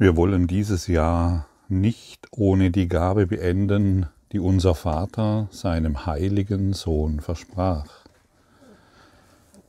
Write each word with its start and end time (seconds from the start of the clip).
Wir 0.00 0.16
wollen 0.16 0.46
dieses 0.46 0.86
Jahr 0.86 1.46
nicht 1.68 2.26
ohne 2.30 2.70
die 2.70 2.88
Gabe 2.88 3.26
beenden, 3.26 4.06
die 4.32 4.38
unser 4.38 4.74
Vater 4.74 5.46
seinem 5.50 6.06
heiligen 6.06 6.72
Sohn 6.72 7.20
versprach. 7.20 8.06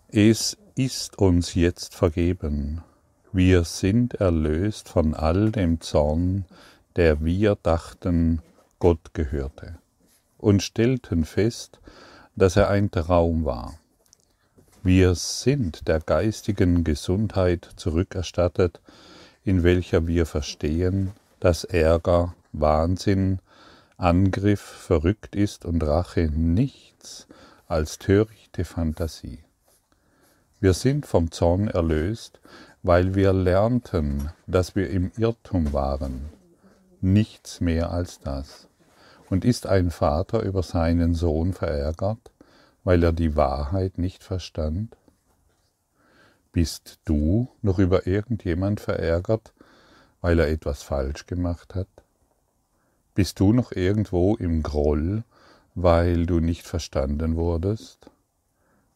Es 0.08 0.58
ist 0.76 1.18
uns 1.18 1.54
jetzt 1.54 1.96
vergeben, 1.96 2.82
wir 3.34 3.66
sind 3.66 4.14
erlöst 4.14 4.88
von 4.88 5.16
all 5.16 5.52
dem 5.52 5.82
Zorn, 5.82 6.46
der 6.96 7.26
wir 7.26 7.58
dachten, 7.62 8.42
Gott 8.80 9.14
gehörte, 9.14 9.80
und 10.38 10.64
stellten 10.64 11.26
fest, 11.26 11.82
dass 12.38 12.56
er 12.56 12.70
ein 12.70 12.90
Traum 12.90 13.44
war. 13.44 13.74
Wir 14.82 15.14
sind 15.14 15.90
der 15.90 16.00
geistigen 16.00 16.86
Gesundheit 16.86 17.70
zurückerstattet, 17.76 18.80
in 19.44 19.64
welcher 19.64 20.08
wir 20.08 20.26
verstehen, 20.26 21.12
dass 21.40 21.64
Ärger, 21.64 22.36
Wahnsinn, 22.52 23.40
Angriff 23.98 24.62
verrückt 24.62 25.36
ist 25.36 25.66
und 25.66 25.84
Rache 25.84 26.30
nichts 26.34 27.28
als 27.68 28.00
törichte 28.00 28.66
Fantasie. 28.66 29.40
Wir 30.60 30.74
sind 30.74 31.06
vom 31.06 31.32
Zorn 31.32 31.68
erlöst, 31.68 32.40
weil 32.84 33.16
wir 33.16 33.34
lernten, 33.34 34.30
dass 34.48 34.76
wir 34.76 34.90
im 34.90 35.12
Irrtum 35.18 35.74
waren. 35.74 36.30
Nichts 37.00 37.62
mehr 37.62 37.92
als 37.92 38.20
das. 38.20 38.68
Und 39.30 39.46
ist 39.46 39.66
ein 39.66 39.92
Vater 39.92 40.44
über 40.44 40.62
seinen 40.62 41.16
Sohn 41.16 41.54
verärgert, 41.54 42.32
weil 42.84 43.04
er 43.04 43.14
die 43.14 43.36
Wahrheit 43.36 43.98
nicht 43.98 44.24
verstand? 44.24 44.98
Bist 46.54 47.00
du 47.06 47.48
noch 47.62 47.80
über 47.80 48.08
irgendjemand 48.08 48.82
verärgert, 48.82 49.54
weil 50.20 50.40
er 50.40 50.50
etwas 50.50 50.84
falsch 50.84 51.26
gemacht 51.26 51.76
hat? 51.76 51.88
Bist 53.16 53.40
du 53.40 53.54
noch 53.54 53.72
irgendwo 53.72 54.36
im 54.36 54.62
Groll, 54.62 55.24
weil 55.76 56.26
du 56.26 56.40
nicht 56.40 56.68
verstanden 56.68 57.36
wurdest? 57.36 58.10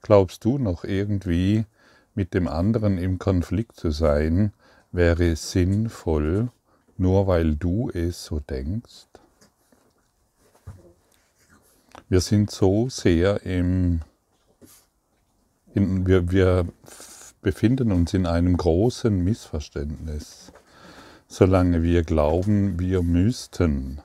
Glaubst 0.01 0.43
du 0.43 0.57
noch 0.57 0.83
irgendwie 0.83 1.65
mit 2.13 2.33
dem 2.33 2.47
anderen 2.47 2.97
im 2.97 3.19
Konflikt 3.19 3.77
zu 3.77 3.91
sein, 3.91 4.53
wäre 4.91 5.35
sinnvoll, 5.35 6.49
nur 6.97 7.27
weil 7.27 7.55
du 7.55 7.89
es 7.89 8.25
so 8.25 8.39
denkst? 8.39 9.07
Wir 12.07 12.21
sind 12.21 12.51
so 12.51 12.87
sehr 12.89 13.43
im, 13.43 14.01
in, 15.73 16.05
wir, 16.05 16.29
wir 16.31 16.67
befinden 17.45 17.91
uns 17.91 18.15
in 18.15 18.25
einem 18.25 18.57
großen 18.57 19.23
Missverständnis, 19.23 20.51
solange 21.27 21.83
wir 21.83 22.01
glauben, 22.01 22.79
wir 22.79 23.03
müssten 23.03 24.01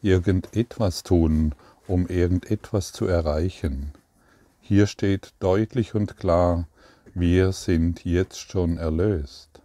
irgendetwas 0.00 1.02
tun, 1.02 1.54
um 1.86 2.06
irgendetwas 2.06 2.92
zu 2.92 3.04
erreichen. 3.04 3.92
Hier 4.62 4.86
steht 4.86 5.34
deutlich 5.40 5.94
und 5.94 6.16
klar, 6.16 6.66
wir 7.12 7.52
sind 7.52 8.06
jetzt 8.06 8.50
schon 8.50 8.78
erlöst. 8.78 9.60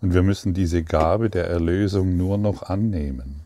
Und 0.00 0.14
wir 0.14 0.22
müssen 0.22 0.54
diese 0.54 0.84
Gabe 0.84 1.30
der 1.30 1.48
Erlösung 1.48 2.16
nur 2.16 2.38
noch 2.38 2.62
annehmen. 2.62 3.44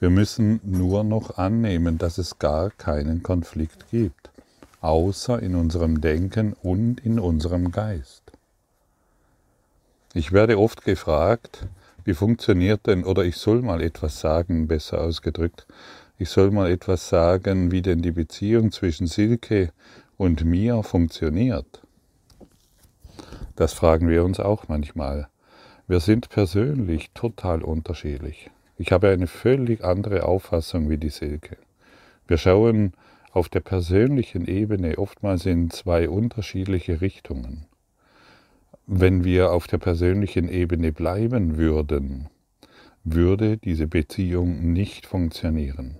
Wir 0.00 0.08
müssen 0.08 0.58
nur 0.64 1.04
noch 1.04 1.36
annehmen, 1.36 1.98
dass 1.98 2.16
es 2.16 2.38
gar 2.38 2.70
keinen 2.70 3.22
Konflikt 3.22 3.90
gibt 3.90 4.31
außer 4.82 5.40
in 5.40 5.54
unserem 5.54 6.00
Denken 6.00 6.54
und 6.62 7.00
in 7.00 7.18
unserem 7.18 7.70
Geist. 7.70 8.22
Ich 10.12 10.32
werde 10.32 10.58
oft 10.58 10.84
gefragt, 10.84 11.66
wie 12.04 12.14
funktioniert 12.14 12.86
denn, 12.86 13.04
oder 13.04 13.24
ich 13.24 13.36
soll 13.36 13.62
mal 13.62 13.80
etwas 13.80 14.20
sagen, 14.20 14.66
besser 14.66 15.00
ausgedrückt, 15.00 15.66
ich 16.18 16.28
soll 16.28 16.50
mal 16.50 16.70
etwas 16.70 17.08
sagen, 17.08 17.70
wie 17.70 17.80
denn 17.80 18.02
die 18.02 18.10
Beziehung 18.10 18.72
zwischen 18.72 19.06
Silke 19.06 19.72
und 20.18 20.44
mir 20.44 20.82
funktioniert. 20.82 21.80
Das 23.56 23.72
fragen 23.72 24.08
wir 24.08 24.24
uns 24.24 24.40
auch 24.40 24.68
manchmal. 24.68 25.28
Wir 25.86 26.00
sind 26.00 26.28
persönlich 26.28 27.10
total 27.14 27.62
unterschiedlich. 27.62 28.50
Ich 28.78 28.92
habe 28.92 29.10
eine 29.10 29.26
völlig 29.26 29.84
andere 29.84 30.24
Auffassung 30.24 30.90
wie 30.90 30.98
die 30.98 31.10
Silke. 31.10 31.56
Wir 32.26 32.38
schauen 32.38 32.94
auf 33.32 33.48
der 33.48 33.60
persönlichen 33.60 34.46
Ebene 34.46 34.98
oftmals 34.98 35.46
in 35.46 35.70
zwei 35.70 36.08
unterschiedliche 36.08 37.00
Richtungen. 37.00 37.66
Wenn 38.86 39.24
wir 39.24 39.52
auf 39.52 39.66
der 39.66 39.78
persönlichen 39.78 40.48
Ebene 40.48 40.92
bleiben 40.92 41.56
würden, 41.56 42.28
würde 43.04 43.56
diese 43.56 43.86
Beziehung 43.86 44.72
nicht 44.72 45.06
funktionieren. 45.06 45.98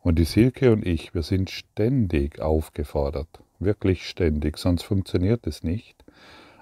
Und 0.00 0.18
die 0.18 0.24
Silke 0.24 0.72
und 0.72 0.86
ich, 0.86 1.14
wir 1.14 1.22
sind 1.22 1.50
ständig 1.50 2.40
aufgefordert, 2.40 3.28
wirklich 3.58 4.06
ständig, 4.08 4.58
sonst 4.58 4.82
funktioniert 4.82 5.46
es 5.46 5.64
nicht. 5.64 6.04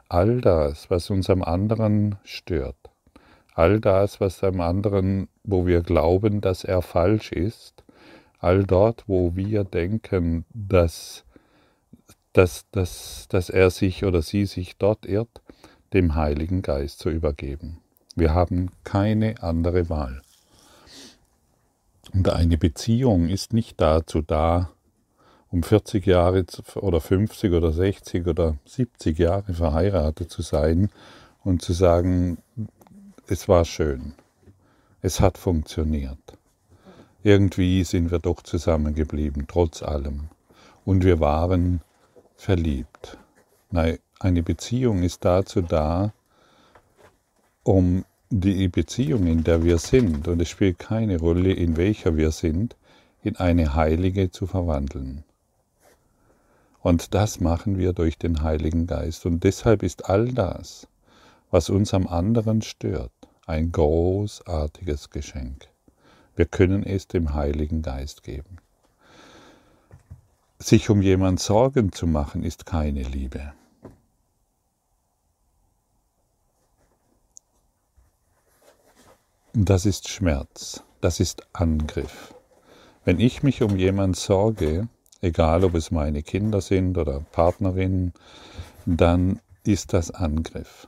All 0.08 0.40
das, 0.40 0.88
was 0.88 1.10
uns 1.10 1.28
am 1.28 1.42
anderen 1.42 2.16
stört, 2.22 2.76
all 3.54 3.80
das, 3.80 4.20
was 4.20 4.42
am 4.44 4.60
anderen, 4.60 5.28
wo 5.42 5.66
wir 5.66 5.82
glauben, 5.82 6.40
dass 6.40 6.62
er 6.62 6.80
falsch 6.80 7.32
ist, 7.32 7.85
all 8.38 8.64
dort, 8.64 9.04
wo 9.06 9.34
wir 9.34 9.64
denken, 9.64 10.44
dass, 10.52 11.24
dass, 12.32 12.66
dass, 12.70 13.26
dass 13.28 13.50
er 13.50 13.70
sich 13.70 14.04
oder 14.04 14.22
sie 14.22 14.46
sich 14.46 14.76
dort 14.76 15.06
irrt, 15.06 15.40
dem 15.92 16.14
Heiligen 16.14 16.62
Geist 16.62 16.98
zu 16.98 17.10
übergeben. 17.10 17.78
Wir 18.14 18.34
haben 18.34 18.70
keine 18.84 19.42
andere 19.42 19.88
Wahl. 19.88 20.22
Und 22.12 22.28
eine 22.28 22.56
Beziehung 22.56 23.28
ist 23.28 23.52
nicht 23.52 23.80
dazu 23.80 24.22
da, 24.22 24.70
um 25.50 25.62
40 25.62 26.06
Jahre 26.06 26.44
oder 26.76 27.00
50 27.00 27.52
oder 27.52 27.72
60 27.72 28.26
oder 28.26 28.56
70 28.64 29.18
Jahre 29.18 29.54
verheiratet 29.54 30.30
zu 30.30 30.42
sein 30.42 30.90
und 31.44 31.62
zu 31.62 31.72
sagen, 31.72 32.38
es 33.28 33.48
war 33.48 33.64
schön, 33.64 34.14
es 35.02 35.20
hat 35.20 35.38
funktioniert. 35.38 36.18
Irgendwie 37.26 37.82
sind 37.82 38.12
wir 38.12 38.20
doch 38.20 38.40
zusammengeblieben, 38.40 39.46
trotz 39.48 39.82
allem. 39.82 40.28
Und 40.84 41.02
wir 41.02 41.18
waren 41.18 41.80
verliebt. 42.36 43.18
Nein, 43.72 43.98
eine 44.20 44.44
Beziehung 44.44 45.02
ist 45.02 45.24
dazu 45.24 45.60
da, 45.60 46.12
um 47.64 48.04
die 48.30 48.68
Beziehung, 48.68 49.26
in 49.26 49.42
der 49.42 49.64
wir 49.64 49.78
sind, 49.78 50.28
und 50.28 50.40
es 50.40 50.48
spielt 50.48 50.78
keine 50.78 51.18
Rolle, 51.18 51.52
in 51.52 51.76
welcher 51.76 52.16
wir 52.16 52.30
sind, 52.30 52.76
in 53.24 53.34
eine 53.34 53.74
heilige 53.74 54.30
zu 54.30 54.46
verwandeln. 54.46 55.24
Und 56.80 57.12
das 57.12 57.40
machen 57.40 57.76
wir 57.76 57.92
durch 57.92 58.18
den 58.18 58.44
Heiligen 58.44 58.86
Geist. 58.86 59.26
Und 59.26 59.42
deshalb 59.42 59.82
ist 59.82 60.08
all 60.08 60.32
das, 60.32 60.86
was 61.50 61.70
uns 61.70 61.92
am 61.92 62.06
anderen 62.06 62.62
stört, 62.62 63.10
ein 63.46 63.72
großartiges 63.72 65.10
Geschenk. 65.10 65.66
Wir 66.36 66.44
können 66.44 66.82
es 66.82 67.08
dem 67.08 67.32
Heiligen 67.32 67.80
Geist 67.80 68.22
geben. 68.22 68.58
Sich 70.58 70.90
um 70.90 71.00
jemand 71.00 71.40
Sorgen 71.40 71.92
zu 71.92 72.06
machen, 72.06 72.42
ist 72.42 72.66
keine 72.66 73.02
Liebe. 73.02 73.54
Das 79.54 79.86
ist 79.86 80.10
Schmerz, 80.10 80.82
das 81.00 81.20
ist 81.20 81.46
Angriff. 81.54 82.34
Wenn 83.06 83.18
ich 83.18 83.42
mich 83.42 83.62
um 83.62 83.76
jemand 83.76 84.16
sorge, 84.16 84.88
egal 85.22 85.64
ob 85.64 85.74
es 85.74 85.90
meine 85.90 86.22
Kinder 86.22 86.60
sind 86.60 86.98
oder 86.98 87.20
Partnerinnen, 87.32 88.12
dann 88.84 89.40
ist 89.64 89.94
das 89.94 90.10
Angriff. 90.10 90.86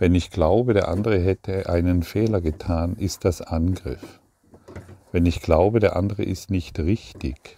Wenn 0.00 0.16
ich 0.16 0.32
glaube, 0.32 0.74
der 0.74 0.88
andere 0.88 1.20
hätte 1.20 1.68
einen 1.68 2.02
Fehler 2.02 2.40
getan, 2.40 2.96
ist 2.96 3.24
das 3.24 3.40
Angriff. 3.40 4.18
Wenn 5.14 5.26
ich 5.26 5.40
glaube, 5.40 5.78
der 5.78 5.94
andere 5.94 6.24
ist 6.24 6.50
nicht 6.50 6.76
richtig, 6.80 7.56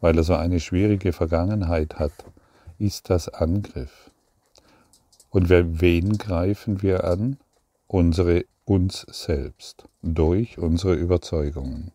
weil 0.00 0.16
er 0.16 0.24
so 0.24 0.34
eine 0.34 0.58
schwierige 0.58 1.12
Vergangenheit 1.12 1.98
hat, 1.98 2.14
ist 2.78 3.10
das 3.10 3.28
Angriff. 3.28 4.10
Und 5.28 5.50
wen 5.50 6.16
greifen 6.16 6.80
wir 6.80 7.04
an? 7.04 7.36
Unsere 7.88 8.46
uns 8.64 9.04
selbst 9.10 9.84
durch 10.00 10.56
unsere 10.56 10.94
Überzeugungen. 10.94 11.92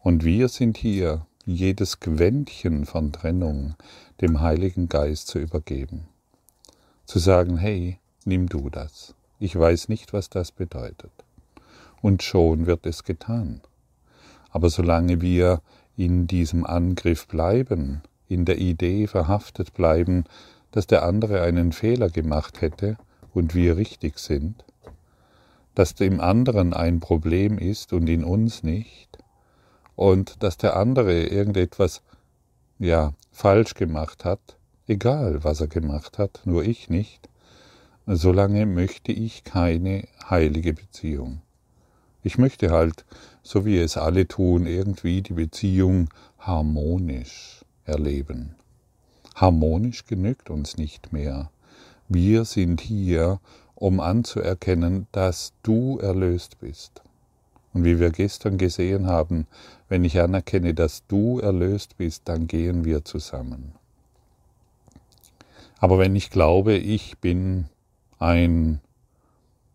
Und 0.00 0.24
wir 0.24 0.48
sind 0.48 0.76
hier, 0.76 1.26
jedes 1.46 1.98
Quäntchen 1.98 2.84
von 2.84 3.12
Trennung 3.12 3.76
dem 4.20 4.42
Heiligen 4.42 4.90
Geist 4.90 5.28
zu 5.28 5.38
übergeben. 5.38 6.06
Zu 7.06 7.18
sagen, 7.18 7.56
hey, 7.56 7.98
nimm 8.26 8.46
du 8.46 8.68
das. 8.68 9.14
Ich 9.38 9.58
weiß 9.58 9.88
nicht, 9.88 10.12
was 10.12 10.28
das 10.28 10.52
bedeutet. 10.52 11.12
Und 12.02 12.22
schon 12.22 12.66
wird 12.66 12.84
es 12.84 13.04
getan. 13.04 13.62
Aber 14.52 14.70
solange 14.70 15.20
wir 15.20 15.60
in 15.96 16.26
diesem 16.26 16.64
Angriff 16.64 17.26
bleiben, 17.26 18.02
in 18.28 18.44
der 18.44 18.58
Idee 18.58 19.06
verhaftet 19.06 19.74
bleiben, 19.74 20.24
dass 20.70 20.86
der 20.86 21.02
andere 21.02 21.42
einen 21.42 21.72
Fehler 21.72 22.08
gemacht 22.08 22.60
hätte 22.60 22.96
und 23.34 23.54
wir 23.54 23.76
richtig 23.76 24.18
sind, 24.18 24.64
dass 25.74 25.94
dem 25.94 26.20
anderen 26.20 26.72
ein 26.72 27.00
Problem 27.00 27.58
ist 27.58 27.92
und 27.92 28.08
in 28.08 28.24
uns 28.24 28.62
nicht, 28.62 29.18
und 29.96 30.42
dass 30.42 30.56
der 30.56 30.76
andere 30.76 31.24
irgendetwas 31.24 32.02
ja 32.78 33.12
falsch 33.30 33.74
gemacht 33.74 34.24
hat, 34.24 34.56
egal 34.86 35.44
was 35.44 35.60
er 35.60 35.68
gemacht 35.68 36.18
hat, 36.18 36.40
nur 36.44 36.64
ich 36.64 36.90
nicht, 36.90 37.28
solange 38.06 38.66
möchte 38.66 39.12
ich 39.12 39.44
keine 39.44 40.08
heilige 40.28 40.72
Beziehung. 40.72 41.42
Ich 42.22 42.38
möchte 42.38 42.70
halt, 42.70 43.04
so 43.42 43.64
wie 43.64 43.78
es 43.78 43.96
alle 43.96 44.28
tun, 44.28 44.66
irgendwie 44.66 45.22
die 45.22 45.32
Beziehung 45.32 46.08
harmonisch 46.38 47.64
erleben. 47.84 48.54
Harmonisch 49.34 50.04
genügt 50.04 50.50
uns 50.50 50.76
nicht 50.76 51.12
mehr. 51.12 51.50
Wir 52.08 52.44
sind 52.44 52.80
hier, 52.80 53.40
um 53.74 53.98
anzuerkennen, 54.00 55.06
dass 55.10 55.54
du 55.62 55.98
erlöst 55.98 56.60
bist. 56.60 57.02
Und 57.72 57.84
wie 57.84 57.98
wir 57.98 58.10
gestern 58.10 58.58
gesehen 58.58 59.06
haben, 59.06 59.46
wenn 59.88 60.04
ich 60.04 60.20
anerkenne, 60.20 60.74
dass 60.74 61.06
du 61.08 61.40
erlöst 61.40 61.96
bist, 61.96 62.22
dann 62.26 62.46
gehen 62.46 62.84
wir 62.84 63.04
zusammen. 63.04 63.72
Aber 65.78 65.98
wenn 65.98 66.14
ich 66.14 66.30
glaube, 66.30 66.74
ich 66.74 67.18
bin 67.18 67.66
ein, 68.18 68.80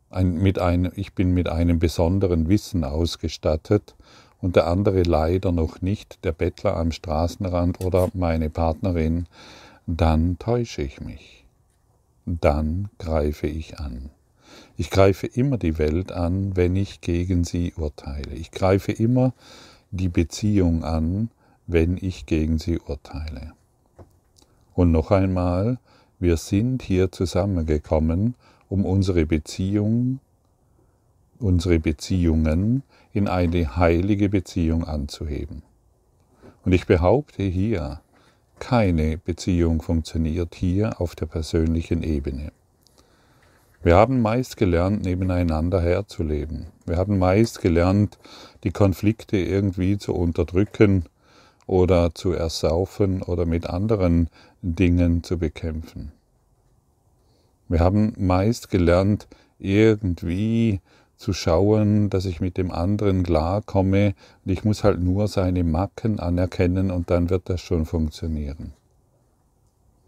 ein, 0.09 0.36
mit 0.36 0.59
ein, 0.59 0.92
ich 0.95 1.13
bin 1.13 1.33
mit 1.33 1.50
einem 1.50 1.80
besonderen 1.80 2.50
Wissen 2.50 2.83
ausgestattet 2.83 3.95
und 4.39 4.56
der 4.56 4.68
andere 4.68 5.04
leider 5.04 5.51
noch 5.51 5.81
nicht, 5.81 6.24
der 6.24 6.31
Bettler 6.31 6.77
am 6.77 6.92
Straßenrand 6.92 7.83
oder 7.83 8.09
meine 8.13 8.50
Partnerin, 8.50 9.27
dann 9.86 10.38
täusche 10.39 10.81
ich 10.81 11.01
mich. 11.01 11.45
Dann 12.25 12.89
greife 13.00 13.48
ich 13.48 13.80
an. 13.80 14.09
Ich 14.75 14.89
greife 14.89 15.27
immer 15.27 15.57
die 15.57 15.77
Welt 15.77 16.12
an, 16.12 16.56
wenn 16.56 16.75
ich 16.75 17.01
gegen 17.01 17.44
sie 17.44 17.74
urteile. 17.75 18.33
Ich 18.33 18.51
greife 18.51 18.92
immer 18.92 19.33
die 19.92 20.09
Beziehung 20.09 20.83
an, 20.83 21.30
wenn 21.65 21.98
ich 21.98 22.25
gegen 22.25 22.59
sie 22.59 22.80
urteile. 22.80 23.54
Und 24.74 24.92
noch 24.92 25.12
einmal, 25.12 25.80
wir 26.19 26.38
sind 26.38 26.83
hier 26.83 27.12
zusammengekommen, 27.12 28.36
um 28.69 28.85
unsere 28.85 29.25
Beziehung, 29.25 30.19
unsere 31.39 31.79
Beziehungen 31.79 32.83
in 33.13 33.27
eine 33.27 33.77
heilige 33.77 34.29
Beziehung 34.29 34.83
anzuheben. 34.83 35.63
Und 36.65 36.73
ich 36.73 36.85
behaupte 36.85 37.43
hier, 37.43 38.01
keine 38.59 39.17
Beziehung 39.17 39.81
funktioniert 39.81 40.55
hier 40.55 40.99
auf 40.99 41.15
der 41.15 41.27
persönlichen 41.27 42.03
Ebene. 42.03 42.51
Wir 43.83 43.95
haben 43.95 44.21
meist 44.21 44.57
gelernt, 44.57 45.03
nebeneinander 45.03 45.79
herzuleben. 45.79 46.67
Wir 46.85 46.97
haben 46.97 47.19
meist 47.19 47.61
gelernt, 47.61 48.17
die 48.63 48.71
Konflikte 48.71 49.37
irgendwie 49.37 49.97
zu 49.97 50.13
unterdrücken 50.13 51.05
oder 51.67 52.13
zu 52.15 52.33
ersaufen 52.33 53.21
oder 53.21 53.45
mit 53.45 53.67
anderen 53.67 54.29
Dingen 54.61 55.23
zu 55.23 55.37
bekämpfen. 55.37 56.11
Wir 57.69 57.79
haben 57.79 58.13
meist 58.17 58.69
gelernt, 58.69 59.27
irgendwie 59.59 60.81
zu 61.17 61.33
schauen, 61.33 62.09
dass 62.09 62.25
ich 62.25 62.39
mit 62.39 62.57
dem 62.57 62.71
anderen 62.71 63.23
klarkomme 63.23 64.13
und 64.45 64.51
ich 64.51 64.63
muss 64.63 64.83
halt 64.83 65.01
nur 65.01 65.27
seine 65.27 65.63
Macken 65.63 66.19
anerkennen 66.19 66.91
und 66.91 67.09
dann 67.09 67.29
wird 67.29 67.49
das 67.49 67.61
schon 67.61 67.85
funktionieren. 67.85 68.73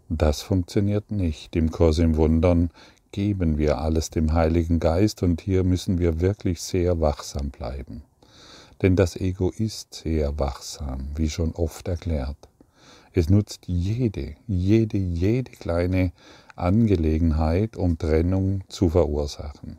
Das 0.08 0.42
funktioniert 0.42 1.10
nicht. 1.10 1.54
Im 1.54 1.70
Kurs 1.70 1.98
im 1.98 2.16
Wundern 2.16 2.70
geben 3.12 3.58
wir 3.58 3.78
alles 3.78 4.10
dem 4.10 4.32
Heiligen 4.32 4.80
Geist 4.80 5.22
und 5.22 5.40
hier 5.40 5.64
müssen 5.64 5.98
wir 5.98 6.20
wirklich 6.20 6.62
sehr 6.62 7.00
wachsam 7.00 7.50
bleiben. 7.50 8.02
Denn 8.82 8.96
das 8.96 9.16
Ego 9.16 9.50
ist 9.50 9.94
sehr 9.94 10.38
wachsam, 10.38 11.10
wie 11.14 11.28
schon 11.28 11.52
oft 11.52 11.86
erklärt. 11.88 12.36
Es 13.12 13.28
nutzt 13.28 13.66
jede, 13.66 14.36
jede, 14.46 14.96
jede 14.96 15.50
kleine 15.50 16.12
Angelegenheit, 16.60 17.76
um 17.76 17.98
Trennung 17.98 18.62
zu 18.68 18.90
verursachen. 18.90 19.78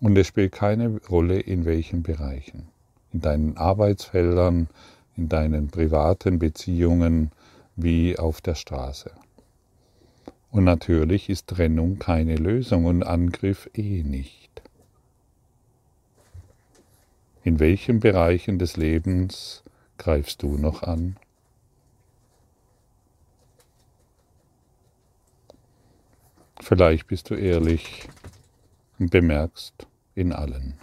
Und 0.00 0.16
es 0.16 0.26
spielt 0.26 0.52
keine 0.52 1.00
Rolle, 1.08 1.40
in 1.40 1.64
welchen 1.64 2.02
Bereichen. 2.02 2.68
In 3.12 3.20
deinen 3.20 3.56
Arbeitsfeldern, 3.56 4.68
in 5.16 5.28
deinen 5.28 5.68
privaten 5.68 6.38
Beziehungen, 6.38 7.30
wie 7.76 8.18
auf 8.18 8.40
der 8.40 8.54
Straße. 8.54 9.10
Und 10.50 10.64
natürlich 10.64 11.28
ist 11.28 11.48
Trennung 11.48 11.98
keine 11.98 12.36
Lösung 12.36 12.84
und 12.84 13.02
Angriff 13.02 13.68
eh 13.74 14.02
nicht. 14.02 14.62
In 17.42 17.60
welchen 17.60 18.00
Bereichen 18.00 18.58
des 18.58 18.76
Lebens 18.76 19.62
greifst 19.98 20.42
du 20.42 20.56
noch 20.56 20.82
an? 20.82 21.16
Vielleicht 26.64 27.08
bist 27.08 27.28
du 27.28 27.34
ehrlich 27.34 28.08
und 28.98 29.10
bemerkst 29.10 29.86
in 30.14 30.32
allen. 30.32 30.78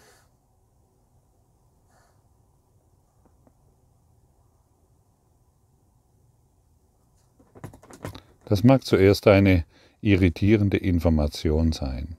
Das 8.45 8.63
mag 8.63 8.86
zuerst 8.86 9.25
eine 9.25 9.66
irritierende 10.01 10.78
Information 10.78 11.72
sein. 11.72 12.16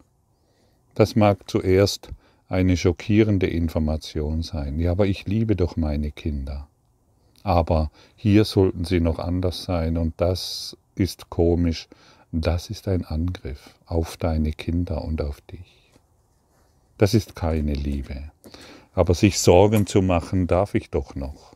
Das 0.96 1.14
mag 1.14 1.48
zuerst 1.48 2.08
eine 2.48 2.76
schockierende 2.76 3.46
Information 3.46 4.42
sein. 4.42 4.80
Ja, 4.80 4.90
aber 4.90 5.06
ich 5.06 5.26
liebe 5.28 5.54
doch 5.54 5.76
meine 5.76 6.10
Kinder. 6.10 6.66
Aber 7.44 7.92
hier 8.16 8.44
sollten 8.44 8.84
sie 8.84 8.98
noch 8.98 9.20
anders 9.20 9.62
sein 9.62 9.96
und 9.98 10.14
das 10.16 10.76
ist 10.96 11.30
komisch. 11.30 11.88
Das 12.34 12.70
ist 12.70 12.88
ein 12.88 13.04
Angriff 13.04 13.74
auf 13.84 14.16
deine 14.16 14.52
Kinder 14.52 15.04
und 15.04 15.20
auf 15.20 15.42
dich. 15.42 15.92
Das 16.96 17.12
ist 17.12 17.36
keine 17.36 17.74
Liebe. 17.74 18.32
Aber 18.94 19.12
sich 19.12 19.38
Sorgen 19.38 19.86
zu 19.86 20.00
machen 20.00 20.46
darf 20.46 20.74
ich 20.74 20.88
doch 20.88 21.14
noch. 21.14 21.54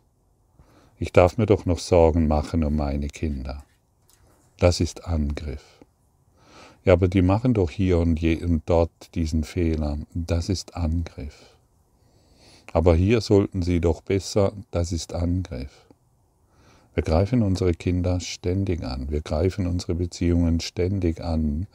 Ich 0.99 1.13
darf 1.13 1.39
mir 1.39 1.47
doch 1.47 1.65
noch 1.65 1.79
Sorgen 1.79 2.29
machen 2.29 2.63
um 2.63 2.77
meine 2.77 3.09
Kinder. 3.09 3.65
Das 4.59 4.81
ist 4.81 5.07
Angriff. 5.07 5.65
Ja, 6.85 6.93
aber 6.93 7.09
die 7.09 7.23
machen 7.23 7.55
doch 7.55 7.71
hier 7.71 7.99
und, 7.99 8.23
und 8.23 8.63
dort 8.67 9.15
diesen 9.15 9.45
Fehler. 9.45 9.99
Das 10.13 10.51
ist 10.51 10.77
Angriff. 10.77 11.57
Aber 12.75 12.95
hier 12.95 13.23
sollten 13.23 13.63
sie 13.63 13.81
doch 13.81 14.03
besser, 14.03 14.53
das 14.73 14.93
ist 14.93 15.15
Angriff. 15.15 15.87
Wir 16.97 17.03
greifen 17.03 17.43
unsere 17.43 17.75
Kinder 17.75 18.21
ständig 18.21 18.83
an, 18.83 19.11
wir 19.11 19.21
greifen 19.21 19.67
unsere 19.67 19.95
Beziehungen 19.95 20.61
ständig 20.61 21.23
an, 21.23 21.67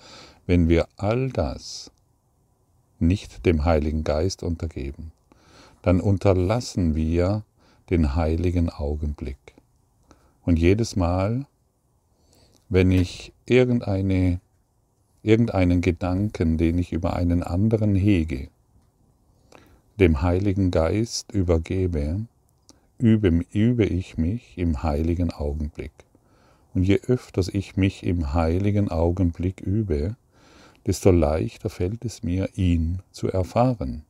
wenn 0.48 0.68
wir 0.68 0.88
all 0.98 1.30
das 1.30 1.92
nicht 2.98 3.46
dem 3.46 3.64
Heiligen 3.64 4.04
Geist 4.04 4.42
untergeben. 4.42 5.12
Dann 5.84 6.02
unterlassen 6.02 6.96
wir 6.96 7.44
den 7.92 8.16
heiligen 8.16 8.72
Augenblick. 8.72 9.38
Und 10.44 10.58
jedes 10.58 10.96
Mal, 10.96 11.46
wenn 12.70 12.90
ich 12.90 13.32
irgendeine, 13.46 14.40
irgendeinen 15.22 15.82
Gedanken, 15.82 16.58
den 16.58 16.80
ich 16.80 16.94
über 16.94 17.16
einen 17.16 17.44
anderen 17.44 17.94
hege, 17.94 18.48
dem 20.00 20.24
Heiligen 20.24 20.72
Geist 20.72 21.32
übergebe, 21.32 22.26
übe, 23.02 23.44
übe 23.52 23.86
ich 23.86 24.18
mich 24.18 24.58
im 24.58 24.84
heiligen 24.84 25.32
Augenblick. 25.32 25.92
Und 26.74 26.84
je 26.84 27.00
öfters 27.08 27.50
ich 27.50 27.76
mich 27.76 28.04
im 28.04 28.34
heiligen 28.34 28.90
Augenblick 28.90 29.60
übe, 29.62 30.16
desto 30.86 31.12
leichter 31.12 31.70
fällt 31.70 32.06
es 32.06 32.24
mir, 32.24 32.50
ihn 32.56 33.00
zu 33.12 33.28
erfahren. 33.28 34.04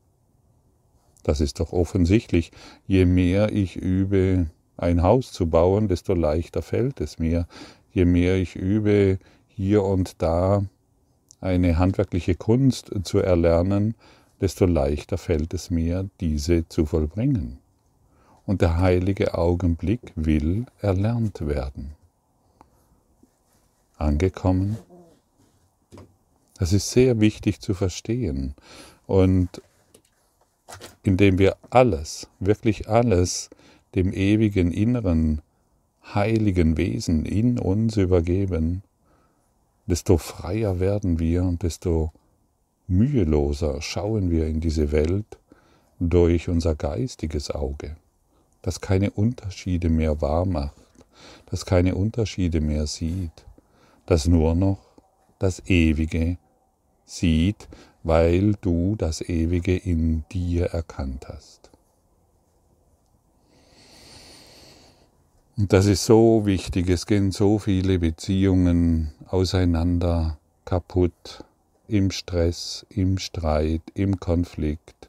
Das 1.24 1.42
ist 1.42 1.60
doch 1.60 1.74
offensichtlich. 1.74 2.52
Je 2.88 3.06
mehr 3.06 3.52
ich 3.52 3.76
übe, 3.76 4.48
ein 4.78 5.04
Haus 5.04 5.32
zu 5.32 5.48
bauen, 5.48 5.88
desto 5.88 6.14
leichter 6.14 6.62
fällt 6.62 7.02
es 7.02 7.20
mir, 7.20 7.48
je 7.94 8.06
mehr 8.06 8.38
ich 8.38 8.56
übe, 8.56 9.20
hier 9.48 9.84
und 9.84 10.22
da 10.22 10.66
eine 11.40 11.78
handwerkliche 11.78 12.36
Kunst 12.36 12.92
zu 13.04 13.20
erlernen, 13.20 13.96
desto 14.40 14.66
leichter 14.66 15.18
fällt 15.18 15.54
es 15.54 15.70
mir, 15.70 16.10
diese 16.20 16.68
zu 16.68 16.86
vollbringen. 16.86 17.60
Und 18.52 18.62
der 18.62 18.80
heilige 18.80 19.34
Augenblick 19.36 20.12
will 20.16 20.66
erlernt 20.82 21.48
werden. 21.48 21.94
Angekommen? 23.98 24.78
Das 26.60 26.74
ist 26.74 26.92
sehr 26.92 27.22
wichtig 27.22 27.62
zu 27.62 27.74
verstehen. 27.74 28.54
Und 29.08 29.62
indem 31.04 31.40
wir 31.40 31.56
alles, 31.70 32.28
wirklich 32.42 32.90
alles 32.90 33.50
dem 33.96 34.12
ewigen 34.12 34.74
Inneren 34.74 35.42
heiligen 36.14 36.76
Wesen 36.76 37.26
in 37.26 37.58
uns 37.58 37.96
übergeben, 37.96 38.84
desto 39.86 40.18
freier 40.18 40.82
werden 40.82 41.20
wir 41.20 41.44
und 41.44 41.64
desto 41.64 42.12
müheloser 42.90 43.82
schauen 43.82 44.30
wir 44.30 44.46
in 44.48 44.60
diese 44.60 44.92
Welt 44.92 45.40
durch 46.02 46.50
unser 46.50 46.76
geistiges 46.76 47.50
Auge, 47.50 47.96
das 48.62 48.82
keine 48.82 49.12
Unterschiede 49.12 49.90
mehr 49.90 50.22
wahrmacht, 50.22 50.76
das 51.48 51.66
keine 51.66 51.96
Unterschiede 51.96 52.62
mehr 52.62 52.88
sieht, 52.88 53.46
das 54.06 54.28
nur 54.28 54.56
noch 54.56 54.80
das 55.40 55.62
Ewige 55.68 56.38
sieht, 57.06 57.68
weil 58.04 58.54
du 58.62 58.96
das 58.96 59.22
Ewige 59.22 59.76
in 59.76 60.24
dir 60.32 60.68
erkannt 60.68 61.28
hast. 61.28 61.70
Und 65.58 65.74
das 65.74 65.86
ist 65.86 66.06
so 66.06 66.46
wichtig, 66.46 66.90
es 66.90 67.06
gehen 67.06 67.32
so 67.32 67.60
viele 67.60 68.00
Beziehungen 68.00 69.12
auseinander, 69.28 70.38
kaputt, 70.66 71.44
im 71.88 72.10
Stress, 72.10 72.86
im 72.90 73.18
Streit, 73.18 73.82
im 73.94 74.20
Konflikt. 74.20 75.01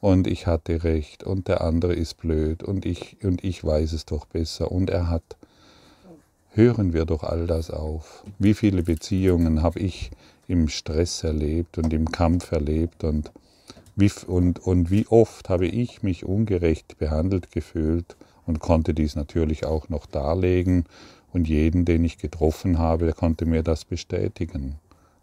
Und 0.00 0.26
ich 0.26 0.46
hatte 0.46 0.82
recht 0.82 1.24
und 1.24 1.48
der 1.48 1.60
andere 1.60 1.94
ist 1.94 2.16
blöd 2.16 2.62
und 2.62 2.86
ich 2.86 3.18
und 3.22 3.44
ich 3.44 3.62
weiß 3.62 3.92
es 3.92 4.06
doch 4.06 4.26
besser 4.26 4.72
und 4.72 4.90
er 4.90 5.08
hat. 5.08 5.36
Hören 6.52 6.92
wir 6.92 7.04
doch 7.04 7.22
all 7.22 7.46
das 7.46 7.70
auf. 7.70 8.24
Wie 8.38 8.54
viele 8.54 8.82
Beziehungen 8.82 9.62
habe 9.62 9.78
ich 9.78 10.10
im 10.48 10.68
Stress 10.68 11.22
erlebt 11.22 11.78
und 11.78 11.92
im 11.92 12.10
Kampf 12.10 12.50
erlebt 12.50 13.04
und 13.04 13.30
wie, 13.94 14.10
und, 14.26 14.58
und 14.58 14.90
wie 14.90 15.06
oft 15.06 15.48
habe 15.48 15.66
ich 15.66 16.02
mich 16.02 16.24
ungerecht 16.24 16.98
behandelt 16.98 17.52
gefühlt 17.52 18.16
und 18.46 18.58
konnte 18.58 18.94
dies 18.94 19.14
natürlich 19.14 19.64
auch 19.64 19.88
noch 19.90 20.06
darlegen 20.06 20.86
und 21.32 21.48
jeden, 21.48 21.84
den 21.84 22.04
ich 22.04 22.18
getroffen 22.18 22.78
habe, 22.78 23.04
der 23.04 23.14
konnte 23.14 23.46
mir 23.46 23.62
das 23.62 23.84
bestätigen. 23.84 24.76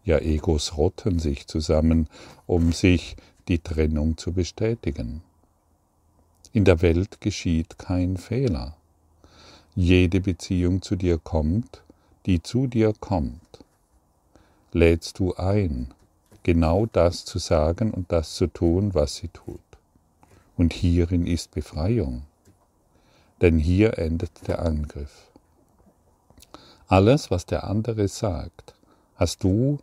Ja, 0.06 0.20
Egos 0.20 0.78
rotten 0.78 1.20
sich 1.20 1.48
zusammen, 1.48 2.08
um 2.46 2.72
sich 2.72 3.18
die 3.48 3.60
Trennung 3.60 4.18
zu 4.18 4.34
bestätigen. 4.34 5.22
In 6.54 6.66
der 6.66 6.82
Welt 6.82 7.22
geschieht 7.22 7.78
kein 7.78 8.18
Fehler. 8.18 8.76
Jede 9.76 10.22
Beziehung 10.22 10.82
zu 10.82 10.96
dir 10.96 11.18
kommt, 11.18 11.84
die 12.26 12.42
zu 12.42 12.68
dir 12.68 12.94
kommt, 13.00 13.60
lädst 14.74 15.20
du 15.20 15.36
ein, 15.36 15.94
genau 16.44 16.86
das 16.88 17.26
zu 17.26 17.40
sagen 17.40 17.92
und 17.92 18.12
das 18.12 18.36
zu 18.36 18.48
tun, 18.48 18.94
was 18.94 19.16
sie 19.16 19.30
tut. 19.30 19.60
Und 20.58 20.74
hierin 20.74 21.28
ist 21.28 21.52
Befreiung, 21.52 22.24
denn 23.42 23.60
hier 23.60 23.98
endet 23.98 24.48
der 24.48 24.60
Angriff. 24.60 25.28
Alles, 26.88 27.30
was 27.30 27.46
der 27.46 27.66
andere 27.66 28.08
sagt, 28.08 28.74
hast 29.16 29.44
du, 29.44 29.80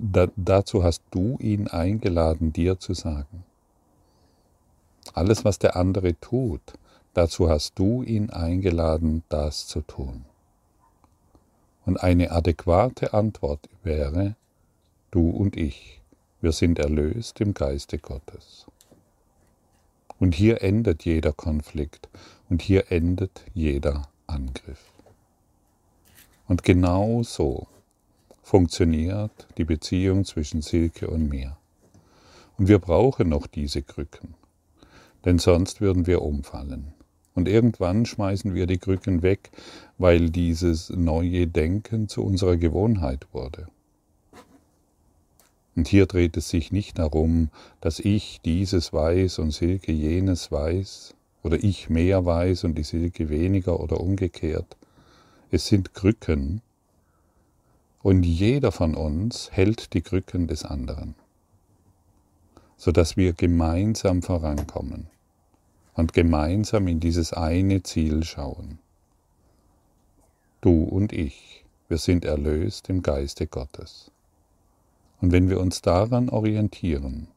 da, 0.00 0.28
dazu 0.36 0.82
hast 0.82 1.02
du 1.10 1.36
ihn 1.40 1.68
eingeladen, 1.68 2.52
dir 2.52 2.78
zu 2.78 2.94
sagen. 2.94 3.44
Alles, 5.12 5.44
was 5.44 5.58
der 5.58 5.76
andere 5.76 6.18
tut, 6.20 6.62
dazu 7.14 7.48
hast 7.48 7.78
du 7.78 8.02
ihn 8.02 8.30
eingeladen, 8.30 9.22
das 9.28 9.66
zu 9.66 9.82
tun. 9.82 10.24
Und 11.84 12.02
eine 12.02 12.30
adäquate 12.30 13.14
Antwort 13.14 13.68
wäre, 13.82 14.36
du 15.10 15.30
und 15.30 15.56
ich, 15.56 16.00
wir 16.40 16.52
sind 16.52 16.78
erlöst 16.78 17.40
im 17.40 17.54
Geiste 17.54 17.98
Gottes. 17.98 18.66
Und 20.18 20.34
hier 20.34 20.62
endet 20.62 21.04
jeder 21.04 21.32
Konflikt 21.32 22.08
und 22.48 22.62
hier 22.62 22.92
endet 22.92 23.44
jeder 23.54 24.08
Angriff. 24.26 24.92
Und 26.46 26.62
genau 26.62 27.22
so 27.22 27.66
funktioniert 28.50 29.46
die 29.58 29.64
Beziehung 29.64 30.24
zwischen 30.24 30.60
Silke 30.60 31.06
und 31.06 31.28
mir. 31.28 31.56
Und 32.58 32.66
wir 32.66 32.80
brauchen 32.80 33.28
noch 33.28 33.46
diese 33.46 33.80
Krücken, 33.80 34.34
denn 35.24 35.38
sonst 35.38 35.80
würden 35.80 36.08
wir 36.08 36.20
umfallen. 36.22 36.92
Und 37.36 37.46
irgendwann 37.46 38.06
schmeißen 38.06 38.52
wir 38.52 38.66
die 38.66 38.78
Krücken 38.78 39.22
weg, 39.22 39.52
weil 39.98 40.30
dieses 40.30 40.90
neue 40.90 41.46
Denken 41.46 42.08
zu 42.08 42.24
unserer 42.24 42.56
Gewohnheit 42.56 43.28
wurde. 43.30 43.68
Und 45.76 45.86
hier 45.86 46.06
dreht 46.06 46.36
es 46.36 46.48
sich 46.48 46.72
nicht 46.72 46.98
darum, 46.98 47.50
dass 47.80 48.00
ich 48.00 48.40
dieses 48.44 48.92
weiß 48.92 49.38
und 49.38 49.52
Silke 49.52 49.92
jenes 49.92 50.50
weiß, 50.50 51.14
oder 51.44 51.62
ich 51.62 51.88
mehr 51.88 52.24
weiß 52.24 52.64
und 52.64 52.76
die 52.76 52.82
Silke 52.82 53.28
weniger 53.28 53.78
oder 53.78 54.00
umgekehrt. 54.00 54.76
Es 55.52 55.68
sind 55.68 55.94
Krücken, 55.94 56.62
und 58.02 58.22
jeder 58.22 58.72
von 58.72 58.94
uns 58.94 59.50
hält 59.52 59.92
die 59.92 60.02
Krücken 60.02 60.46
des 60.46 60.64
anderen, 60.64 61.14
sodass 62.76 63.16
wir 63.16 63.32
gemeinsam 63.32 64.22
vorankommen 64.22 65.08
und 65.94 66.12
gemeinsam 66.12 66.88
in 66.88 67.00
dieses 67.00 67.32
eine 67.32 67.82
Ziel 67.82 68.24
schauen. 68.24 68.78
Du 70.60 70.84
und 70.84 71.12
ich, 71.12 71.64
wir 71.88 71.98
sind 71.98 72.24
erlöst 72.24 72.88
im 72.88 73.02
Geiste 73.02 73.46
Gottes. 73.46 74.10
Und 75.20 75.32
wenn 75.32 75.50
wir 75.50 75.60
uns 75.60 75.82
daran 75.82 76.30
orientieren, 76.30 77.28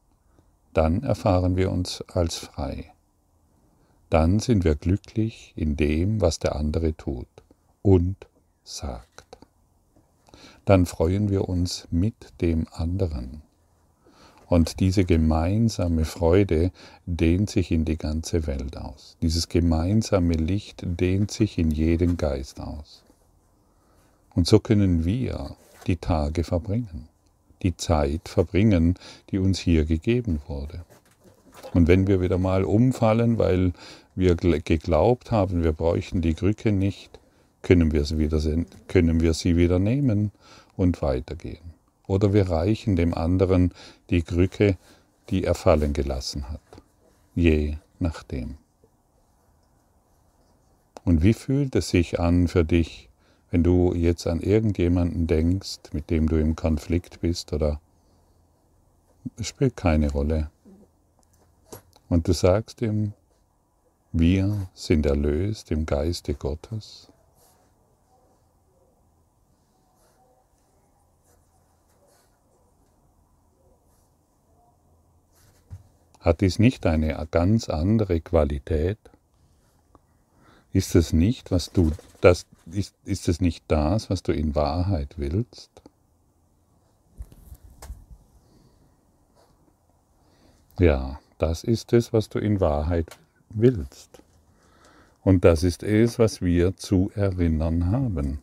dann 0.72 1.02
erfahren 1.02 1.56
wir 1.56 1.70
uns 1.70 2.02
als 2.02 2.36
frei. 2.36 2.92
Dann 4.10 4.40
sind 4.40 4.64
wir 4.64 4.74
glücklich 4.74 5.52
in 5.56 5.76
dem, 5.76 6.20
was 6.20 6.38
der 6.38 6.56
andere 6.56 6.96
tut 6.96 7.28
und 7.82 8.16
sagt. 8.62 9.23
Dann 10.64 10.86
freuen 10.86 11.30
wir 11.30 11.48
uns 11.48 11.86
mit 11.90 12.14
dem 12.40 12.66
anderen. 12.72 13.42
Und 14.46 14.80
diese 14.80 15.04
gemeinsame 15.04 16.04
Freude 16.04 16.70
dehnt 17.06 17.50
sich 17.50 17.70
in 17.70 17.84
die 17.84 17.96
ganze 17.96 18.46
Welt 18.46 18.76
aus. 18.76 19.16
Dieses 19.22 19.48
gemeinsame 19.48 20.34
Licht 20.34 20.82
dehnt 20.84 21.30
sich 21.30 21.58
in 21.58 21.70
jeden 21.70 22.16
Geist 22.16 22.60
aus. 22.60 23.02
Und 24.34 24.46
so 24.46 24.58
können 24.60 25.04
wir 25.04 25.56
die 25.86 25.96
Tage 25.96 26.44
verbringen, 26.44 27.08
die 27.62 27.76
Zeit 27.76 28.28
verbringen, 28.28 28.96
die 29.30 29.38
uns 29.38 29.58
hier 29.58 29.84
gegeben 29.84 30.40
wurde. 30.46 30.84
Und 31.72 31.88
wenn 31.88 32.06
wir 32.06 32.20
wieder 32.20 32.38
mal 32.38 32.64
umfallen, 32.64 33.38
weil 33.38 33.72
wir 34.14 34.36
geglaubt 34.36 35.30
haben, 35.30 35.62
wir 35.62 35.72
bräuchten 35.72 36.20
die 36.20 36.34
Krücke 36.34 36.72
nicht, 36.72 37.18
können 37.64 37.92
wir 37.92 38.04
sie 38.04 38.18
wieder, 38.18 38.40
können 38.86 39.20
wir 39.20 39.32
sie 39.32 39.56
wieder 39.56 39.78
nehmen 39.80 40.30
und 40.76 41.00
weitergehen. 41.02 41.72
Oder 42.06 42.34
wir 42.34 42.50
reichen 42.50 42.94
dem 42.94 43.14
anderen 43.14 43.72
die 44.10 44.22
Krücke, 44.22 44.76
die 45.30 45.44
er 45.44 45.54
fallen 45.54 45.94
gelassen 45.94 46.50
hat. 46.50 46.60
Je 47.34 47.78
nachdem. 47.98 48.58
Und 51.04 51.22
wie 51.22 51.32
fühlt 51.32 51.74
es 51.74 51.88
sich 51.88 52.20
an 52.20 52.48
für 52.48 52.64
dich, 52.64 53.08
wenn 53.50 53.62
du 53.62 53.94
jetzt 53.94 54.26
an 54.26 54.40
irgendjemanden 54.40 55.26
denkst, 55.26 55.92
mit 55.92 56.10
dem 56.10 56.28
du 56.28 56.36
im 56.36 56.56
Konflikt 56.56 57.22
bist 57.22 57.52
oder 57.52 57.80
es 59.38 59.46
spielt 59.46 59.74
keine 59.74 60.12
Rolle. 60.12 60.50
Und 62.10 62.28
du 62.28 62.32
sagst 62.32 62.82
ihm, 62.82 63.14
wir 64.12 64.68
sind 64.74 65.06
erlöst 65.06 65.70
im 65.70 65.86
Geiste 65.86 66.34
Gottes 66.34 67.08
Hat 76.24 76.40
dies 76.40 76.58
nicht 76.58 76.86
eine 76.86 77.28
ganz 77.30 77.68
andere 77.68 78.18
Qualität? 78.22 78.98
Ist 80.72 80.94
es 80.94 81.12
nicht, 81.12 81.50
was 81.50 81.70
du, 81.70 81.92
das, 82.22 82.46
ist, 82.72 82.94
ist 83.04 83.28
es 83.28 83.42
nicht 83.42 83.62
das, 83.68 84.08
was 84.08 84.22
du 84.22 84.32
in 84.32 84.54
Wahrheit 84.54 85.18
willst? 85.18 85.70
Ja, 90.78 91.20
das 91.36 91.62
ist 91.62 91.92
es, 91.92 92.14
was 92.14 92.30
du 92.30 92.38
in 92.38 92.58
Wahrheit 92.58 93.18
willst. 93.50 94.22
Und 95.22 95.44
das 95.44 95.62
ist 95.62 95.82
es, 95.82 96.18
was 96.18 96.40
wir 96.40 96.74
zu 96.74 97.10
erinnern 97.14 97.90
haben. 97.90 98.40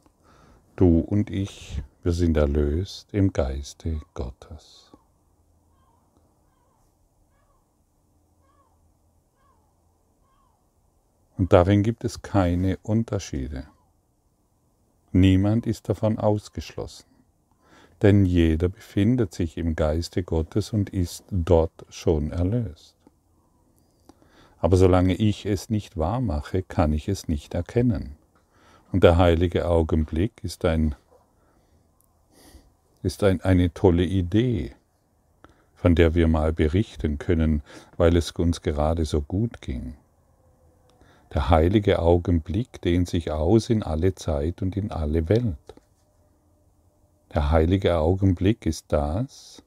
Du 0.75 0.99
und 0.99 1.31
ich, 1.31 1.81
wir 2.03 2.11
sind 2.11 2.37
erlöst 2.37 3.07
im 3.11 3.33
Geiste 3.33 4.01
Gottes. 4.13 4.90
Und 11.41 11.53
darin 11.53 11.81
gibt 11.81 12.03
es 12.03 12.21
keine 12.21 12.77
Unterschiede. 12.83 13.65
Niemand 15.11 15.65
ist 15.65 15.89
davon 15.89 16.19
ausgeschlossen, 16.19 17.07
denn 18.03 18.27
jeder 18.27 18.69
befindet 18.69 19.33
sich 19.33 19.57
im 19.57 19.75
Geiste 19.75 20.21
Gottes 20.21 20.71
und 20.71 20.91
ist 20.91 21.23
dort 21.31 21.71
schon 21.89 22.29
erlöst. 22.29 22.95
Aber 24.59 24.77
solange 24.77 25.15
ich 25.15 25.47
es 25.47 25.71
nicht 25.71 25.97
wahr 25.97 26.21
mache, 26.21 26.61
kann 26.61 26.93
ich 26.93 27.09
es 27.09 27.27
nicht 27.27 27.55
erkennen. 27.55 28.17
Und 28.91 29.03
der 29.03 29.17
heilige 29.17 29.67
Augenblick 29.67 30.43
ist 30.43 30.63
ein 30.63 30.93
ist 33.01 33.23
ein, 33.23 33.41
eine 33.41 33.73
tolle 33.73 34.05
Idee, 34.05 34.75
von 35.73 35.95
der 35.95 36.13
wir 36.13 36.27
mal 36.27 36.53
berichten 36.53 37.17
können, 37.17 37.63
weil 37.97 38.15
es 38.15 38.29
uns 38.29 38.61
gerade 38.61 39.05
so 39.05 39.21
gut 39.23 39.59
ging. 39.61 39.95
Der 41.33 41.49
heilige 41.49 41.99
Augenblick 41.99 42.81
dehnt 42.81 43.07
sich 43.07 43.31
aus 43.31 43.69
in 43.69 43.83
alle 43.83 44.15
Zeit 44.15 44.61
und 44.61 44.75
in 44.75 44.91
alle 44.91 45.29
Welt. 45.29 45.55
Der 47.33 47.51
heilige 47.51 47.97
Augenblick 47.97 48.65
ist 48.65 48.85
das, 48.89 49.63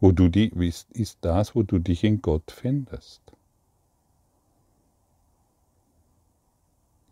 wo 0.00 0.10
du 0.10 0.28
die, 0.28 0.48
ist 0.90 1.18
das, 1.20 1.54
wo 1.54 1.62
du 1.62 1.78
dich 1.78 2.02
in 2.02 2.20
Gott 2.20 2.50
findest. 2.50 3.22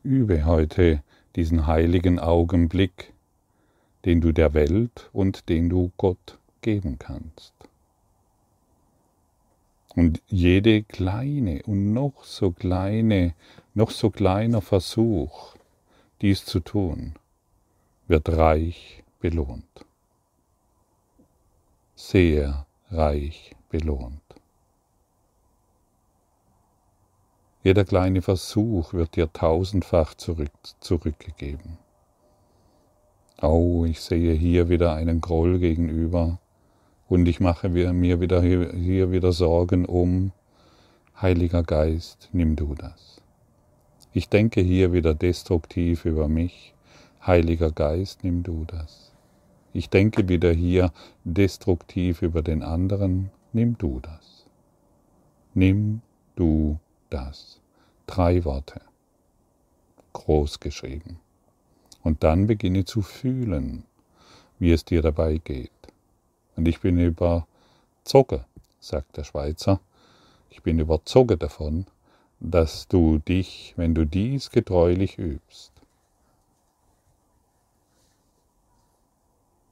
Übe 0.03 0.45
heute 0.45 1.03
diesen 1.37 1.69
heiligen 1.69 2.19
Augenblick, 2.19 3.13
den 4.05 4.21
du 4.21 4.33
der 4.33 4.55
Welt 4.55 5.11
und 5.13 5.49
den 5.49 5.69
du 5.69 5.93
Gott 5.97 6.39
geben 6.61 6.99
kannst. 6.99 7.53
Und 9.95 10.21
jede 10.27 10.83
kleine 10.83 11.63
und 11.63 11.93
noch 11.93 12.25
so 12.25 12.51
kleine, 12.51 13.35
noch 13.77 13.91
so 13.91 14.09
kleiner 14.09 14.63
Versuch, 14.63 15.55
dies 16.23 16.47
zu 16.47 16.61
tun, 16.61 17.13
wird 18.09 18.31
reich 18.31 19.05
belohnt. 19.21 19.85
Sehr 21.95 22.67
reich 22.91 23.55
belohnt. 23.69 24.23
Jeder 27.63 27.85
kleine 27.85 28.23
Versuch 28.23 28.95
wird 28.95 29.15
dir 29.15 29.31
tausendfach 29.31 30.15
zurück, 30.15 30.53
zurückgegeben. 30.81 31.77
Oh, 33.43 33.85
ich 33.85 34.01
sehe 34.01 34.33
hier 34.33 34.71
wieder 34.71 34.95
einen 34.95 35.21
Groll 35.21 35.59
gegenüber 35.59 36.39
und 37.11 37.29
ich 37.29 37.41
mache 37.41 37.69
mir 37.69 38.21
wieder 38.21 38.41
hier 38.41 39.11
wieder 39.11 39.33
Sorgen 39.33 39.85
um. 39.85 40.33
Heiliger 41.21 41.63
Geist, 41.63 42.31
nimm 42.33 42.57
du 42.57 42.75
das. 42.75 43.16
Ich 44.17 44.31
denke 44.31 44.63
hier 44.63 44.95
wieder 44.95 45.13
destruktiv 45.13 46.07
über 46.07 46.27
mich. 46.27 46.73
Heiliger 47.27 47.71
Geist, 47.71 48.25
nimm 48.25 48.43
du 48.43 48.65
das. 48.65 49.13
Ich 49.75 49.91
denke 49.91 50.27
wieder 50.27 50.53
hier 50.53 50.91
destruktiv 51.25 52.23
über 52.23 52.41
den 52.41 52.63
anderen. 52.63 53.31
Nimm 53.53 53.77
du 53.77 54.01
das. 54.01 54.47
Nimm 55.53 56.01
du 56.35 56.79
das. 57.11 57.61
Drei 58.07 58.43
Worte. 58.47 58.81
Groß 60.15 60.61
geschrieben. 60.61 61.19
Und 62.03 62.25
dann 62.25 62.47
beginne 62.47 62.87
zu 62.87 63.03
fühlen, 63.03 63.85
wie 64.59 64.73
es 64.73 64.87
dir 64.87 65.03
dabei 65.03 65.37
geht. 65.45 65.71
Und 66.57 66.67
ich 66.67 66.81
bin 66.81 66.99
überzogen, 66.99 68.47
sagt 68.81 69.19
der 69.19 69.25
Schweizer, 69.25 69.79
ich 70.49 70.63
bin 70.63 70.79
überzogen 70.79 71.39
davon, 71.39 71.85
dass 72.41 72.89
du 72.89 73.19
dich, 73.19 73.75
wenn 73.77 73.95
du 73.95 74.05
dies 74.05 74.51
getreulich 74.51 75.19
übst, 75.19 75.73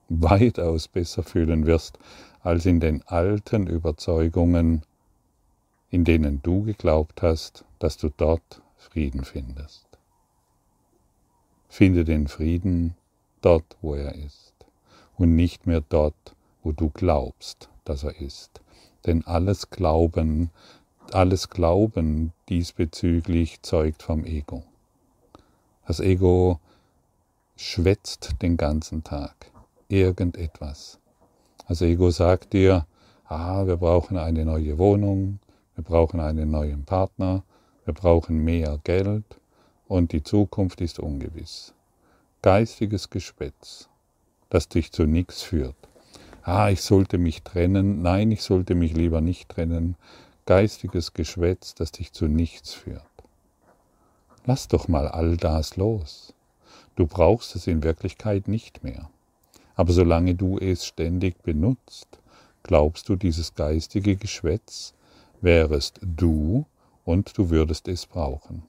weitaus 0.08 0.88
besser 0.88 1.22
fühlen 1.22 1.66
wirst 1.66 1.98
als 2.40 2.66
in 2.66 2.80
den 2.80 3.02
alten 3.06 3.66
Überzeugungen, 3.66 4.82
in 5.90 6.04
denen 6.04 6.42
du 6.42 6.62
geglaubt 6.62 7.22
hast, 7.22 7.64
dass 7.78 7.96
du 7.96 8.10
dort 8.16 8.62
Frieden 8.76 9.24
findest. 9.24 9.86
Finde 11.68 12.04
den 12.04 12.28
Frieden 12.28 12.96
dort, 13.40 13.76
wo 13.80 13.94
er 13.94 14.14
ist 14.14 14.54
und 15.16 15.34
nicht 15.34 15.66
mehr 15.66 15.80
dort, 15.80 16.34
wo 16.62 16.72
du 16.72 16.90
glaubst, 16.90 17.68
dass 17.84 18.04
er 18.04 18.20
ist. 18.20 18.60
Denn 19.06 19.26
alles 19.26 19.70
Glauben, 19.70 20.50
alles 21.14 21.48
Glauben 21.48 22.32
diesbezüglich 22.48 23.62
zeugt 23.62 24.02
vom 24.02 24.24
Ego. 24.24 24.64
Das 25.86 26.00
Ego 26.00 26.58
schwätzt 27.56 28.42
den 28.42 28.56
ganzen 28.56 29.04
Tag 29.04 29.34
irgendetwas. 29.88 30.98
Das 31.68 31.82
Ego 31.82 32.10
sagt 32.10 32.52
dir, 32.52 32.86
ah, 33.26 33.66
wir 33.66 33.76
brauchen 33.76 34.16
eine 34.16 34.44
neue 34.44 34.76
Wohnung, 34.78 35.38
wir 35.76 35.84
brauchen 35.84 36.18
einen 36.20 36.50
neuen 36.50 36.84
Partner, 36.84 37.44
wir 37.84 37.94
brauchen 37.94 38.44
mehr 38.44 38.80
Geld 38.82 39.38
und 39.86 40.12
die 40.12 40.22
Zukunft 40.22 40.80
ist 40.80 40.98
ungewiss. 40.98 41.74
Geistiges 42.42 43.08
Geschwätz, 43.08 43.88
das 44.50 44.68
dich 44.68 44.90
zu 44.90 45.04
nichts 45.04 45.42
führt. 45.42 45.76
Ah, 46.42 46.70
ich 46.70 46.82
sollte 46.82 47.18
mich 47.18 47.42
trennen, 47.42 48.02
nein, 48.02 48.32
ich 48.32 48.42
sollte 48.42 48.74
mich 48.74 48.94
lieber 48.94 49.20
nicht 49.20 49.48
trennen. 49.48 49.96
Geistiges 50.46 51.14
Geschwätz, 51.14 51.74
das 51.74 51.92
dich 51.92 52.12
zu 52.12 52.26
nichts 52.26 52.74
führt. 52.74 53.02
Lass 54.44 54.68
doch 54.68 54.88
mal 54.88 55.08
all 55.08 55.36
das 55.36 55.76
los. 55.76 56.34
Du 56.96 57.06
brauchst 57.06 57.56
es 57.56 57.66
in 57.66 57.82
Wirklichkeit 57.82 58.46
nicht 58.46 58.84
mehr. 58.84 59.08
Aber 59.74 59.92
solange 59.92 60.34
du 60.34 60.58
es 60.58 60.84
ständig 60.86 61.42
benutzt, 61.42 62.06
glaubst 62.62 63.08
du, 63.08 63.16
dieses 63.16 63.54
geistige 63.54 64.16
Geschwätz 64.16 64.92
wärest 65.40 65.98
du 66.02 66.66
und 67.04 67.36
du 67.36 67.50
würdest 67.50 67.88
es 67.88 68.06
brauchen. 68.06 68.62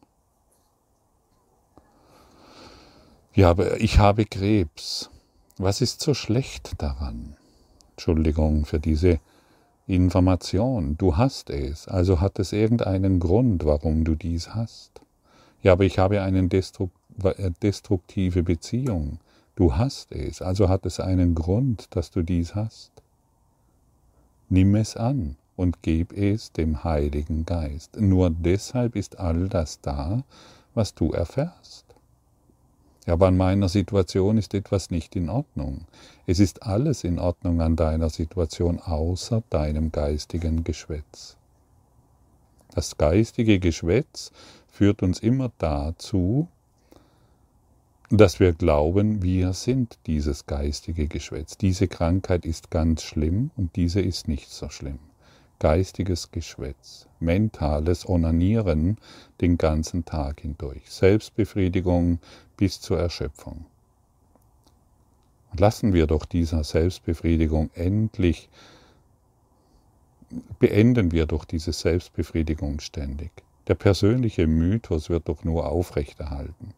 Ja, 3.33 3.49
aber 3.49 3.81
ich 3.81 3.99
habe 3.99 4.25
Krebs. 4.25 5.09
Was 5.57 5.81
ist 5.81 6.01
so 6.01 6.13
schlecht 6.13 6.81
daran? 6.81 7.35
Entschuldigung 7.91 8.65
für 8.65 8.79
diese 8.79 9.19
Information. 9.87 10.97
Du 10.97 11.15
hast 11.15 11.49
es, 11.51 11.87
also 11.87 12.19
hat 12.19 12.39
es 12.39 12.53
irgendeinen 12.53 13.19
Grund, 13.19 13.65
warum 13.65 14.03
du 14.03 14.15
dies 14.15 14.55
hast. 14.55 15.01
Ja, 15.61 15.73
aber 15.73 15.83
ich 15.83 15.99
habe 15.99 16.21
eine 16.21 16.39
äh, 16.39 17.51
destruktive 17.61 18.43
Beziehung. 18.43 19.19
Du 19.55 19.75
hast 19.75 20.11
es, 20.11 20.41
also 20.41 20.69
hat 20.69 20.85
es 20.85 20.99
einen 20.99 21.35
Grund, 21.35 21.87
dass 21.91 22.11
du 22.11 22.23
dies 22.23 22.55
hast. 22.55 22.91
Nimm 24.49 24.75
es 24.75 24.97
an 24.97 25.37
und 25.55 25.81
gib 25.81 26.13
es 26.13 26.51
dem 26.51 26.83
Heiligen 26.83 27.45
Geist. 27.45 27.99
Nur 27.99 28.31
deshalb 28.31 28.95
ist 28.95 29.19
all 29.19 29.47
das 29.49 29.81
da, 29.81 30.23
was 30.73 30.93
du 30.93 31.11
erfährst. 31.11 31.84
Aber 33.07 33.27
an 33.27 33.37
meiner 33.37 33.69
Situation 33.69 34.37
ist 34.37 34.53
etwas 34.53 34.89
nicht 34.89 35.15
in 35.15 35.29
Ordnung. 35.29 35.85
Es 36.25 36.39
ist 36.39 36.63
alles 36.63 37.03
in 37.03 37.19
Ordnung 37.19 37.61
an 37.61 37.75
deiner 37.75 38.09
Situation, 38.09 38.79
außer 38.79 39.43
deinem 39.49 39.91
geistigen 39.91 40.63
Geschwätz. 40.63 41.37
Das 42.73 42.97
geistige 42.97 43.59
Geschwätz 43.59 44.31
führt 44.67 45.03
uns 45.03 45.19
immer 45.19 45.51
dazu, 45.59 46.47
dass 48.09 48.39
wir 48.39 48.53
glauben, 48.53 49.21
wir 49.21 49.53
sind 49.53 49.97
dieses 50.07 50.45
geistige 50.45 51.07
Geschwätz. 51.07 51.57
Diese 51.57 51.87
Krankheit 51.87 52.45
ist 52.45 52.71
ganz 52.71 53.03
schlimm 53.03 53.51
und 53.55 53.75
diese 53.75 54.01
ist 54.01 54.27
nicht 54.27 54.49
so 54.49 54.69
schlimm 54.69 54.99
geistiges 55.59 56.31
Geschwätz, 56.31 57.07
mentales 57.19 58.07
Onanieren 58.07 58.97
den 59.41 59.57
ganzen 59.57 60.05
Tag 60.05 60.41
hindurch, 60.41 60.89
Selbstbefriedigung 60.89 62.19
bis 62.57 62.81
zur 62.81 62.99
Erschöpfung. 62.99 63.65
Lassen 65.57 65.93
wir 65.93 66.07
doch 66.07 66.25
dieser 66.25 66.63
Selbstbefriedigung 66.63 67.69
endlich, 67.75 68.49
beenden 70.59 71.11
wir 71.11 71.25
doch 71.25 71.45
diese 71.45 71.71
Selbstbefriedigung 71.71 72.79
ständig. 72.79 73.31
Der 73.67 73.75
persönliche 73.75 74.47
Mythos 74.47 75.09
wird 75.09 75.29
doch 75.29 75.43
nur 75.43 75.69
aufrechterhalten. 75.69 76.73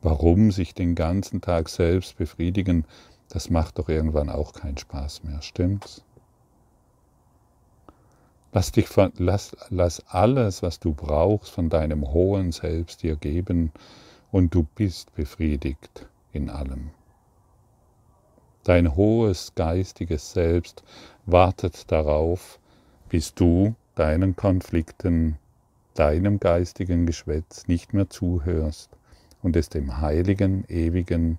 Warum 0.00 0.52
sich 0.52 0.74
den 0.74 0.94
ganzen 0.94 1.40
Tag 1.40 1.68
selbst 1.68 2.16
befriedigen, 2.16 2.84
das 3.30 3.50
macht 3.50 3.78
doch 3.78 3.88
irgendwann 3.88 4.30
auch 4.30 4.52
keinen 4.52 4.78
Spaß 4.78 5.24
mehr, 5.24 5.42
stimmt's? 5.42 6.04
Lass, 8.58 8.72
dich 8.72 8.88
von, 8.88 9.12
lass, 9.18 9.56
lass 9.70 10.02
alles, 10.08 10.64
was 10.64 10.80
du 10.80 10.92
brauchst, 10.92 11.52
von 11.52 11.68
deinem 11.68 12.12
hohen 12.12 12.50
Selbst 12.50 13.04
dir 13.04 13.14
geben 13.14 13.70
und 14.32 14.52
du 14.52 14.66
bist 14.74 15.14
befriedigt 15.14 16.08
in 16.32 16.50
allem. 16.50 16.90
Dein 18.64 18.96
hohes 18.96 19.52
geistiges 19.54 20.32
Selbst 20.32 20.82
wartet 21.24 21.92
darauf, 21.92 22.58
bis 23.08 23.32
du 23.32 23.76
deinen 23.94 24.34
Konflikten, 24.34 25.38
deinem 25.94 26.40
geistigen 26.40 27.06
Geschwätz 27.06 27.68
nicht 27.68 27.94
mehr 27.94 28.10
zuhörst 28.10 28.90
und 29.40 29.54
es 29.54 29.68
dem 29.68 30.00
heiligen, 30.00 30.64
ewigen, 30.66 31.38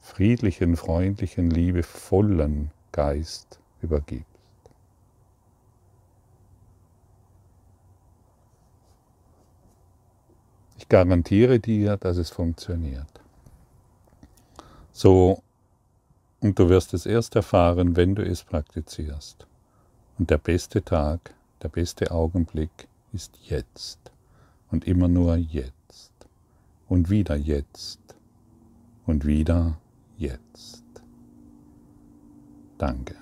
friedlichen, 0.00 0.76
freundlichen, 0.76 1.50
liebevollen 1.50 2.70
Geist 2.92 3.58
übergibst. 3.80 4.31
Garantiere 10.92 11.58
dir, 11.58 11.96
dass 11.96 12.18
es 12.18 12.28
funktioniert. 12.28 13.08
So 14.92 15.42
Und 16.40 16.58
du 16.58 16.68
wirst 16.68 16.92
es 16.92 17.06
erst 17.06 17.34
erfahren, 17.34 17.96
wenn 17.96 18.14
du 18.14 18.22
es 18.22 18.42
praktizierst. 18.42 19.46
Und 20.18 20.28
der 20.28 20.36
beste 20.36 20.84
Tag, 20.84 21.32
der 21.62 21.70
beste 21.70 22.10
Augenblick 22.10 22.88
ist 23.14 23.32
jetzt. 23.48 24.00
Und 24.70 24.86
immer 24.86 25.08
nur 25.08 25.36
jetzt. 25.36 26.12
Und 26.88 27.08
wieder 27.08 27.36
jetzt. 27.36 28.00
Und 29.06 29.24
wieder 29.24 29.78
jetzt. 30.18 30.84
Danke. 32.76 33.21